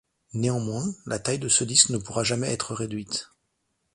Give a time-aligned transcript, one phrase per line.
[0.33, 3.29] Néanmoins, la taille de ce disque ne pourra jamais être réduite.